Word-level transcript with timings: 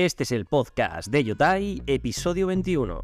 Este 0.00 0.22
es 0.22 0.30
el 0.30 0.46
podcast 0.46 1.08
de 1.08 1.24
Yotai, 1.24 1.82
episodio 1.88 2.46
21. 2.46 3.00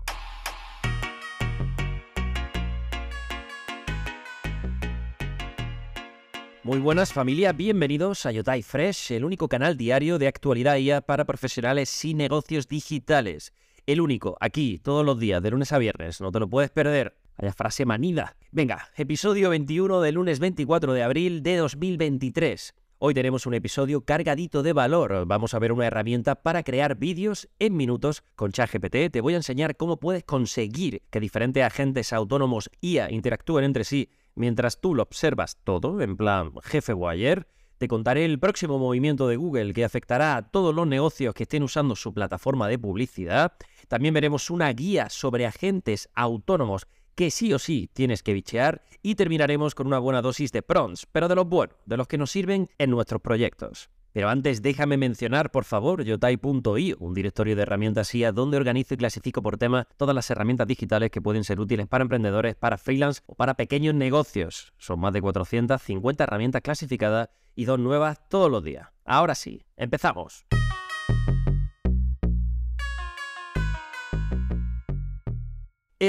Muy 6.63 6.79
buenas 6.79 7.13
familia, 7.13 7.53
bienvenidos 7.53 8.27
a 8.27 8.31
Yotai 8.31 8.63
Fresh, 8.63 9.11
el 9.11 9.25
único 9.25 9.49
canal 9.49 9.77
diario 9.77 10.21
de 10.21 10.29
actualidad 10.29 10.77
IA 10.77 11.01
para 11.01 11.25
profesionales 11.25 12.05
y 12.05 12.15
negocios 12.15 12.69
digitales. 12.69 13.53
El 13.87 14.01
único, 14.01 14.37
aquí, 14.41 14.79
todos 14.79 15.05
los 15.05 15.19
días, 15.19 15.43
de 15.43 15.51
lunes 15.51 15.73
a 15.73 15.79
viernes, 15.79 16.21
no 16.21 16.31
te 16.31 16.39
lo 16.39 16.49
puedes 16.49 16.71
perder. 16.71 17.17
Vaya 17.37 17.53
frase 17.53 17.85
manida. 17.85 18.37
Venga, 18.53 18.91
episodio 18.97 19.51
21 19.51 20.01
del 20.01 20.15
lunes 20.15 20.39
24 20.39 20.93
de 20.93 21.03
abril 21.03 21.43
de 21.43 21.57
2023. 21.57 22.73
Hoy 22.99 23.13
tenemos 23.13 23.45
un 23.47 23.55
episodio 23.55 24.03
cargadito 24.03 24.63
de 24.63 24.73
valor. 24.73 25.27
Vamos 25.27 25.53
a 25.53 25.59
ver 25.59 25.73
una 25.73 25.87
herramienta 25.87 26.37
para 26.37 26.63
crear 26.63 26.97
vídeos 26.97 27.49
en 27.59 27.77
minutos 27.77 28.23
con 28.37 28.53
ChatGPT. 28.53 29.11
Te 29.11 29.21
voy 29.21 29.35
a 29.35 29.39
enseñar 29.39 29.77
cómo 29.77 29.99
puedes 29.99 30.23
conseguir 30.23 31.03
que 31.11 31.19
diferentes 31.19 31.65
agentes 31.65 32.13
autónomos 32.13 32.71
IA 32.81 33.11
interactúen 33.11 33.65
entre 33.65 33.83
sí 33.83 34.11
mientras 34.37 34.81
tú 34.81 34.95
lo 34.95 35.03
observas 35.03 35.59
todo, 35.65 36.01
en 36.01 36.17
plan 36.17 36.53
jefe 36.63 36.95
wire. 36.95 37.47
Te 37.79 37.89
contaré 37.89 38.25
el 38.25 38.39
próximo 38.39 38.79
movimiento 38.79 39.27
de 39.27 39.37
Google 39.37 39.73
que 39.75 39.85
afectará 39.85 40.37
a 40.37 40.49
todos 40.49 40.73
los 40.73 40.87
negocios 40.87 41.35
que 41.35 41.43
estén 41.43 41.65
usando 41.65 41.97
su 41.97 42.15
plataforma 42.15 42.69
de 42.69 42.79
publicidad. 42.79 43.55
También 43.89 44.15
veremos 44.15 44.51
una 44.51 44.73
guía 44.73 45.11
sobre 45.11 45.47
agentes 45.47 46.09
autónomos 46.15 46.87
que 47.15 47.31
sí 47.31 47.53
o 47.53 47.59
sí 47.59 47.91
tienes 47.93 48.23
que 48.23 48.33
bichear 48.33 48.83
y 49.03 49.15
terminaremos 49.15 49.75
con 49.75 49.87
una 49.87 49.99
buena 49.99 50.23
dosis 50.23 50.53
de 50.53 50.63
prons, 50.63 51.07
pero 51.11 51.29
de 51.29 51.35
los 51.35 51.49
buenos, 51.49 51.77
de 51.87 51.97
los 51.97 52.09
que 52.09 52.19
nos 52.19 52.31
sirven 52.31 52.69
en 52.79 52.91
nuestros 52.91 53.21
proyectos. 53.21 53.91
Pero 54.13 54.29
antes 54.29 54.63
déjame 54.63 54.97
mencionar, 54.97 55.51
por 55.51 55.65
favor, 55.65 56.05
yotai.io, 56.05 56.97
un 57.01 57.15
directorio 57.15 57.57
de 57.57 57.63
herramientas 57.63 58.15
IA 58.15 58.31
donde 58.31 58.57
organizo 58.57 58.95
y 58.95 58.97
clasifico 58.97 59.43
por 59.43 59.59
tema 59.59 59.89
todas 59.97 60.15
las 60.15 60.31
herramientas 60.31 60.69
digitales 60.69 61.11
que 61.11 61.21
pueden 61.21 61.43
ser 61.43 61.59
útiles 61.59 61.89
para 61.89 62.03
emprendedores, 62.03 62.55
para 62.55 62.79
freelance 62.79 63.23
o 63.27 63.35
para 63.35 63.55
pequeños 63.55 63.95
negocios. 63.95 64.73
Son 64.79 65.01
más 65.01 65.13
de 65.13 65.21
450 65.21 66.23
herramientas 66.23 66.63
clasificadas 66.63 67.29
y 67.57 67.65
dos 67.65 67.81
nuevas 67.81 68.21
todos 68.29 68.51
los 68.51 68.63
días. 68.63 68.89
Ahora 69.05 69.35
sí, 69.35 69.65
empezamos. 69.77 70.47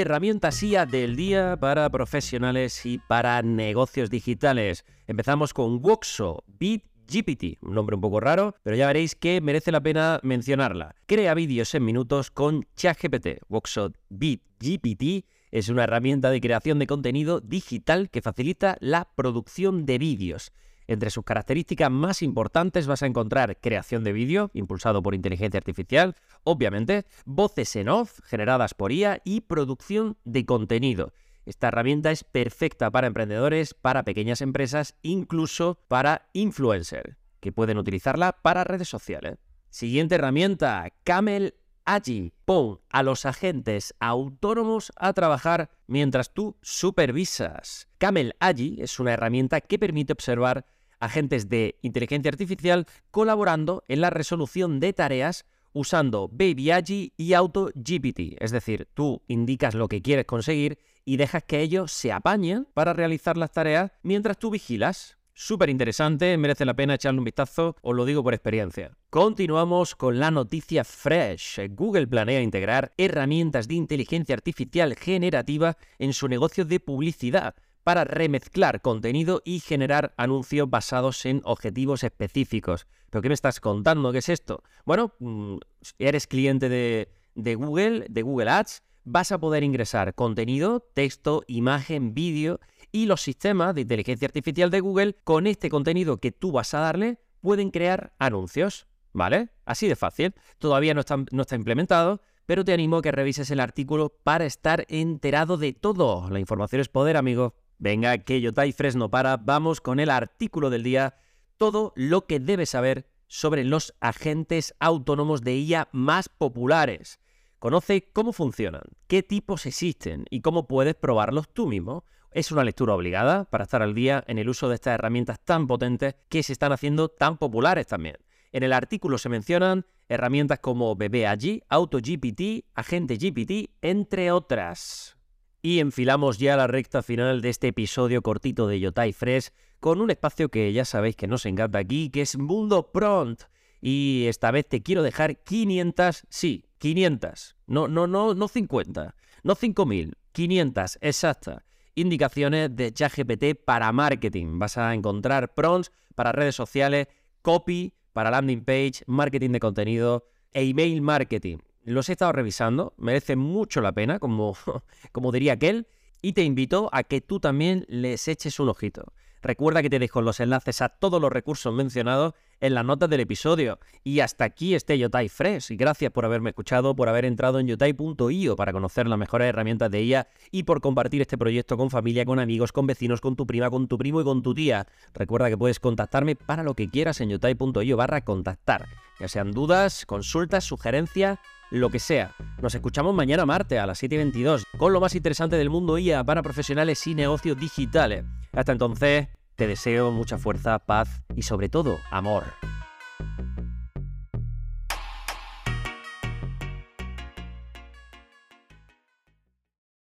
Herramientas 0.00 0.62
IA 0.62 0.84
del 0.84 1.16
día 1.16 1.56
para 1.58 1.88
profesionales 1.88 2.84
y 2.84 2.98
para 2.98 3.40
negocios 3.40 4.10
digitales. 4.10 4.84
Empezamos 5.06 5.54
con 5.54 5.82
Woxo 5.82 6.44
BitGPT, 6.58 7.62
un 7.62 7.74
nombre 7.74 7.96
un 7.96 8.02
poco 8.02 8.20
raro, 8.20 8.54
pero 8.62 8.76
ya 8.76 8.86
veréis 8.86 9.14
que 9.14 9.40
merece 9.40 9.72
la 9.72 9.80
pena 9.80 10.20
mencionarla. 10.22 10.94
Crea 11.06 11.32
vídeos 11.32 11.74
en 11.74 11.84
minutos 11.84 12.30
con 12.30 12.66
ChatGPT. 12.76 13.40
Woxo 13.48 13.92
BitGPT 14.10 15.24
es 15.50 15.70
una 15.70 15.84
herramienta 15.84 16.30
de 16.30 16.42
creación 16.42 16.78
de 16.78 16.86
contenido 16.86 17.40
digital 17.40 18.10
que 18.10 18.20
facilita 18.20 18.76
la 18.80 19.08
producción 19.14 19.86
de 19.86 19.96
vídeos. 19.96 20.52
Entre 20.88 21.10
sus 21.10 21.24
características 21.24 21.90
más 21.90 22.22
importantes 22.22 22.86
vas 22.86 23.02
a 23.02 23.06
encontrar 23.06 23.58
creación 23.60 24.04
de 24.04 24.12
vídeo, 24.12 24.50
impulsado 24.54 25.02
por 25.02 25.14
inteligencia 25.14 25.58
artificial, 25.58 26.14
obviamente, 26.44 27.06
voces 27.24 27.74
en 27.76 27.88
off, 27.88 28.20
generadas 28.24 28.74
por 28.74 28.92
IA, 28.92 29.20
y 29.24 29.40
producción 29.42 30.16
de 30.24 30.46
contenido. 30.46 31.12
Esta 31.44 31.68
herramienta 31.68 32.10
es 32.10 32.24
perfecta 32.24 32.90
para 32.90 33.06
emprendedores, 33.06 33.74
para 33.74 34.04
pequeñas 34.04 34.40
empresas, 34.40 34.96
incluso 35.02 35.80
para 35.88 36.28
influencers, 36.32 37.16
que 37.40 37.52
pueden 37.52 37.78
utilizarla 37.78 38.32
para 38.42 38.64
redes 38.64 38.88
sociales. 38.88 39.38
Siguiente 39.70 40.14
herramienta, 40.16 40.92
Camel 41.04 41.54
Agi. 41.84 42.32
Pon 42.44 42.80
a 42.90 43.02
los 43.02 43.26
agentes 43.26 43.94
autónomos 44.00 44.92
a 44.96 45.12
trabajar 45.12 45.70
mientras 45.86 46.34
tú 46.34 46.56
supervisas. 46.62 47.88
Camel 47.98 48.34
Agi 48.40 48.76
es 48.80 48.98
una 48.98 49.12
herramienta 49.12 49.60
que 49.60 49.78
permite 49.78 50.12
observar 50.12 50.66
agentes 51.00 51.48
de 51.48 51.78
inteligencia 51.82 52.30
artificial 52.30 52.86
colaborando 53.10 53.84
en 53.88 54.00
la 54.00 54.10
resolución 54.10 54.80
de 54.80 54.92
tareas 54.92 55.46
usando 55.76 56.28
Baby 56.32 57.12
y 57.16 57.34
AutoGPT. 57.34 58.40
Es 58.40 58.50
decir, 58.50 58.88
tú 58.94 59.22
indicas 59.28 59.74
lo 59.74 59.88
que 59.88 60.00
quieres 60.00 60.24
conseguir 60.24 60.78
y 61.04 61.18
dejas 61.18 61.44
que 61.44 61.60
ellos 61.60 61.92
se 61.92 62.12
apañen 62.12 62.66
para 62.72 62.94
realizar 62.94 63.36
las 63.36 63.52
tareas 63.52 63.92
mientras 64.02 64.38
tú 64.38 64.50
vigilas. 64.50 65.18
Súper 65.34 65.68
interesante, 65.68 66.38
merece 66.38 66.64
la 66.64 66.72
pena 66.72 66.94
echarle 66.94 67.18
un 67.18 67.26
vistazo, 67.26 67.76
os 67.82 67.94
lo 67.94 68.06
digo 68.06 68.24
por 68.24 68.32
experiencia. 68.32 68.96
Continuamos 69.10 69.94
con 69.94 70.18
la 70.18 70.30
noticia 70.30 70.82
fresh. 70.82 71.60
Google 71.72 72.06
planea 72.06 72.40
integrar 72.40 72.94
herramientas 72.96 73.68
de 73.68 73.74
inteligencia 73.74 74.34
artificial 74.34 74.96
generativa 74.96 75.76
en 75.98 76.14
su 76.14 76.26
negocio 76.26 76.64
de 76.64 76.80
publicidad 76.80 77.54
para 77.86 78.02
remezclar 78.02 78.82
contenido 78.82 79.42
y 79.44 79.60
generar 79.60 80.12
anuncios 80.16 80.68
basados 80.68 81.24
en 81.24 81.40
objetivos 81.44 82.02
específicos. 82.02 82.88
¿Pero 83.10 83.22
qué 83.22 83.28
me 83.28 83.34
estás 83.34 83.60
contando? 83.60 84.10
¿Qué 84.10 84.18
es 84.18 84.28
esto? 84.28 84.64
Bueno, 84.84 85.12
mm, 85.20 85.58
eres 86.00 86.26
cliente 86.26 86.68
de, 86.68 87.54
Google, 87.54 88.06
de 88.10 88.22
Google 88.22 88.50
Ads, 88.50 88.82
vas 89.04 89.30
a 89.30 89.38
poder 89.38 89.62
ingresar 89.62 90.16
contenido, 90.16 90.80
texto, 90.94 91.44
imagen, 91.46 92.12
vídeo 92.12 92.58
y 92.90 93.06
los 93.06 93.22
sistemas 93.22 93.72
de 93.76 93.82
inteligencia 93.82 94.26
artificial 94.26 94.68
de 94.68 94.80
Google 94.80 95.14
con 95.22 95.46
este 95.46 95.70
contenido 95.70 96.16
que 96.16 96.32
tú 96.32 96.50
vas 96.50 96.74
a 96.74 96.80
darle 96.80 97.20
pueden 97.40 97.70
crear 97.70 98.14
anuncios, 98.18 98.88
¿vale? 99.12 99.50
Así 99.64 99.86
de 99.86 99.94
fácil. 99.94 100.34
Todavía 100.58 100.92
no 100.92 100.98
está, 100.98 101.24
no 101.30 101.42
está 101.42 101.54
implementado, 101.54 102.20
pero 102.46 102.64
te 102.64 102.72
animo 102.72 102.96
a 102.96 103.02
que 103.02 103.12
revises 103.12 103.48
el 103.52 103.60
artículo 103.60 104.08
para 104.24 104.44
estar 104.44 104.86
enterado 104.88 105.56
de 105.56 105.72
todo. 105.72 106.28
La 106.30 106.40
información 106.40 106.80
es 106.80 106.88
poder, 106.88 107.16
amigo. 107.16 107.54
Venga, 107.78 108.18
que 108.18 108.40
Yotai 108.40 108.72
Fresno 108.72 109.10
para, 109.10 109.36
vamos 109.36 109.80
con 109.80 110.00
el 110.00 110.10
artículo 110.10 110.70
del 110.70 110.82
día, 110.82 111.16
todo 111.56 111.92
lo 111.96 112.26
que 112.26 112.40
debes 112.40 112.70
saber 112.70 113.08
sobre 113.26 113.64
los 113.64 113.94
agentes 114.00 114.74
autónomos 114.80 115.42
de 115.42 115.56
IA 115.56 115.88
más 115.92 116.28
populares. 116.28 117.20
Conoce 117.58 118.10
cómo 118.12 118.32
funcionan, 118.32 118.82
qué 119.06 119.22
tipos 119.22 119.66
existen 119.66 120.24
y 120.30 120.40
cómo 120.40 120.66
puedes 120.66 120.94
probarlos 120.94 121.48
tú 121.52 121.66
mismo. 121.66 122.04
Es 122.30 122.52
una 122.52 122.64
lectura 122.64 122.94
obligada 122.94 123.44
para 123.44 123.64
estar 123.64 123.82
al 123.82 123.94
día 123.94 124.22
en 124.26 124.38
el 124.38 124.48
uso 124.48 124.68
de 124.68 124.74
estas 124.74 124.94
herramientas 124.94 125.40
tan 125.44 125.66
potentes 125.66 126.14
que 126.28 126.42
se 126.42 126.52
están 126.52 126.72
haciendo 126.72 127.08
tan 127.08 127.38
populares 127.38 127.86
también. 127.86 128.16
En 128.52 128.62
el 128.62 128.72
artículo 128.72 129.18
se 129.18 129.28
mencionan 129.28 129.86
herramientas 130.08 130.60
como 130.60 130.94
BBAG, 130.94 131.62
AutoGPT, 131.68 132.66
Agente 132.74 133.16
GPT, 133.16 133.70
entre 133.82 134.30
otras. 134.30 135.15
Y 135.62 135.80
enfilamos 135.80 136.38
ya 136.38 136.56
la 136.56 136.66
recta 136.66 137.02
final 137.02 137.40
de 137.40 137.48
este 137.48 137.68
episodio 137.68 138.22
cortito 138.22 138.66
de 138.68 138.78
Yotai 138.78 139.12
Fresh 139.12 139.50
con 139.80 140.00
un 140.00 140.10
espacio 140.10 140.48
que 140.48 140.72
ya 140.72 140.84
sabéis 140.84 141.16
que 141.16 141.26
nos 141.26 141.46
encanta 141.46 141.78
aquí, 141.78 142.10
que 142.10 142.22
es 142.22 142.38
Mundo 142.38 142.92
Prompt. 142.92 143.42
Y 143.80 144.24
esta 144.28 144.50
vez 144.50 144.68
te 144.68 144.82
quiero 144.82 145.02
dejar 145.02 145.42
500, 145.42 146.24
sí, 146.28 146.64
500, 146.78 147.56
no, 147.66 147.88
no, 147.88 148.06
no, 148.06 148.34
no 148.34 148.48
50, 148.48 149.14
no 149.42 149.54
5000, 149.54 150.16
500, 150.32 150.98
exacta. 151.00 151.64
Indicaciones 151.94 152.74
de 152.76 152.92
ChatGPT 152.92 153.54
para 153.64 153.90
marketing. 153.92 154.58
Vas 154.58 154.76
a 154.76 154.94
encontrar 154.94 155.54
prompts 155.54 155.90
para 156.14 156.32
redes 156.32 156.54
sociales, 156.54 157.08
copy 157.42 157.94
para 158.12 158.30
landing 158.30 158.64
page, 158.64 159.02
marketing 159.06 159.50
de 159.52 159.60
contenido 159.60 160.26
e 160.52 160.62
email 160.62 161.00
marketing. 161.00 161.58
Los 161.86 162.08
he 162.08 162.12
estado 162.12 162.32
revisando, 162.32 162.94
merece 162.96 163.36
mucho 163.36 163.80
la 163.80 163.92
pena, 163.92 164.18
como, 164.18 164.56
como 165.12 165.30
diría 165.30 165.52
aquel, 165.52 165.86
y 166.20 166.32
te 166.32 166.42
invito 166.42 166.90
a 166.90 167.04
que 167.04 167.20
tú 167.20 167.38
también 167.38 167.84
les 167.88 168.26
eches 168.26 168.58
un 168.58 168.68
ojito. 168.68 169.12
Recuerda 169.40 169.82
que 169.82 169.90
te 169.90 170.00
dejo 170.00 170.20
los 170.20 170.40
enlaces 170.40 170.82
a 170.82 170.88
todos 170.88 171.20
los 171.20 171.30
recursos 171.30 171.72
mencionados 171.72 172.34
en 172.60 172.74
las 172.74 172.84
notas 172.84 173.08
del 173.10 173.20
episodio. 173.20 173.78
Y 174.04 174.20
hasta 174.20 174.44
aquí 174.44 174.74
este 174.74 174.98
Yotai 174.98 175.28
Fresh. 175.28 175.72
Y 175.72 175.76
gracias 175.76 176.12
por 176.12 176.24
haberme 176.24 176.50
escuchado, 176.50 176.94
por 176.94 177.08
haber 177.08 177.24
entrado 177.24 177.58
en 177.58 177.66
yotai.io 177.66 178.56
para 178.56 178.72
conocer 178.72 179.06
las 179.06 179.18
mejores 179.18 179.48
herramientas 179.48 179.90
de 179.90 180.02
IA 180.02 180.28
y 180.50 180.62
por 180.62 180.80
compartir 180.80 181.20
este 181.22 181.38
proyecto 181.38 181.76
con 181.76 181.90
familia, 181.90 182.24
con 182.24 182.38
amigos, 182.38 182.72
con 182.72 182.86
vecinos, 182.86 183.20
con 183.20 183.36
tu 183.36 183.46
prima, 183.46 183.70
con 183.70 183.88
tu 183.88 183.98
primo 183.98 184.20
y 184.20 184.24
con 184.24 184.42
tu 184.42 184.54
tía. 184.54 184.86
Recuerda 185.14 185.48
que 185.48 185.58
puedes 185.58 185.80
contactarme 185.80 186.36
para 186.36 186.62
lo 186.62 186.74
que 186.74 186.88
quieras 186.88 187.20
en 187.20 187.30
yotai.io 187.30 187.96
barra 187.96 188.22
contactar. 188.22 188.86
Ya 189.18 189.28
sean 189.28 189.52
dudas, 189.52 190.04
consultas, 190.06 190.64
sugerencias 190.64 191.38
lo 191.70 191.90
que 191.90 191.98
sea. 191.98 192.34
Nos 192.60 192.74
escuchamos 192.74 193.14
mañana 193.14 193.44
martes 193.46 193.78
a 193.78 193.86
las 193.86 194.02
7.22 194.02 194.64
con 194.78 194.92
lo 194.92 195.00
más 195.00 195.14
interesante 195.14 195.56
del 195.56 195.70
mundo 195.70 195.98
IA 195.98 196.24
para 196.24 196.42
profesionales 196.42 197.06
y 197.06 197.14
negocios 197.14 197.58
digitales. 197.58 198.24
Hasta 198.52 198.72
entonces, 198.72 199.28
te 199.56 199.66
deseo 199.66 200.10
mucha 200.10 200.38
fuerza, 200.38 200.78
paz 200.78 201.22
y 201.34 201.42
sobre 201.42 201.68
todo 201.68 201.98
amor. 202.10 202.44